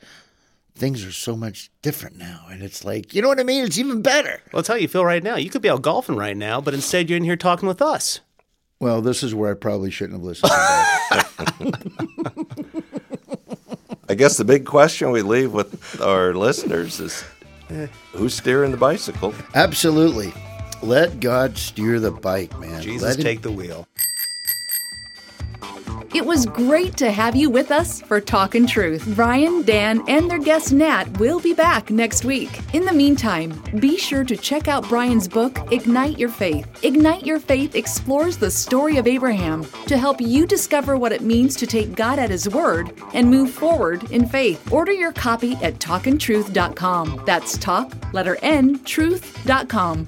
things 0.76 1.04
are 1.04 1.12
so 1.12 1.36
much 1.36 1.70
different 1.82 2.16
now. 2.16 2.46
And 2.50 2.62
it's 2.62 2.84
like, 2.84 3.14
you 3.14 3.22
know 3.22 3.28
what 3.28 3.40
I 3.40 3.44
mean? 3.44 3.64
It's 3.64 3.78
even 3.78 4.02
better. 4.02 4.40
Well, 4.52 4.60
that's 4.62 4.68
how 4.68 4.74
you 4.74 4.88
feel 4.88 5.04
right 5.04 5.22
now. 5.22 5.36
You 5.36 5.50
could 5.50 5.62
be 5.62 5.70
out 5.70 5.82
golfing 5.82 6.16
right 6.16 6.36
now, 6.36 6.60
but 6.60 6.74
instead 6.74 7.08
you're 7.08 7.16
in 7.16 7.24
here 7.24 7.36
talking 7.36 7.68
with 7.68 7.80
us. 7.82 8.20
Well, 8.78 9.00
this 9.00 9.22
is 9.22 9.34
where 9.34 9.50
I 9.50 9.54
probably 9.54 9.90
shouldn't 9.90 10.18
have 10.18 10.24
listened 10.24 10.50
to 10.50 10.56
that. 10.56 12.82
I 14.08 14.14
guess 14.14 14.36
the 14.36 14.44
big 14.44 14.66
question 14.66 15.10
we 15.10 15.22
leave 15.22 15.52
with 15.52 16.00
our 16.00 16.34
listeners 16.34 17.00
is 17.00 17.24
eh. 17.70 17.86
who's 18.12 18.34
steering 18.34 18.70
the 18.70 18.76
bicycle? 18.76 19.34
Absolutely. 19.54 20.32
Let 20.82 21.20
God 21.20 21.56
steer 21.56 21.98
the 21.98 22.10
bike, 22.12 22.56
man. 22.60 22.82
Jesus, 22.82 23.02
Let 23.02 23.16
him- 23.16 23.24
take 23.24 23.42
the 23.42 23.50
wheel. 23.50 23.88
It 26.14 26.24
was 26.24 26.46
great 26.46 26.96
to 26.98 27.10
have 27.10 27.36
you 27.36 27.50
with 27.50 27.70
us 27.70 28.00
for 28.00 28.20
Talkin' 28.20 28.66
Truth. 28.66 29.14
Brian, 29.14 29.62
Dan, 29.62 30.02
and 30.08 30.30
their 30.30 30.38
guest 30.38 30.72
Nat 30.72 31.04
will 31.18 31.40
be 31.40 31.52
back 31.52 31.90
next 31.90 32.24
week. 32.24 32.60
In 32.74 32.84
the 32.84 32.92
meantime, 32.92 33.62
be 33.78 33.96
sure 33.96 34.24
to 34.24 34.36
check 34.36 34.68
out 34.68 34.88
Brian's 34.88 35.28
book, 35.28 35.58
Ignite 35.72 36.18
Your 36.18 36.28
Faith. 36.28 36.66
Ignite 36.84 37.26
Your 37.26 37.38
Faith 37.38 37.74
explores 37.74 38.36
the 38.36 38.50
story 38.50 38.96
of 38.96 39.06
Abraham 39.06 39.64
to 39.86 39.98
help 39.98 40.20
you 40.20 40.46
discover 40.46 40.96
what 40.96 41.12
it 41.12 41.22
means 41.22 41.56
to 41.56 41.66
take 41.66 41.94
God 41.94 42.18
at 42.18 42.30
His 42.30 42.48
word 42.48 42.92
and 43.14 43.28
move 43.28 43.50
forward 43.50 44.10
in 44.10 44.26
faith. 44.26 44.72
Order 44.72 44.92
your 44.92 45.12
copy 45.12 45.54
at 45.56 45.74
talkintruth.com. 45.74 47.22
That's 47.26 47.58
talk, 47.58 47.92
letter 48.12 48.38
N, 48.42 48.82
truth.com. 48.84 50.06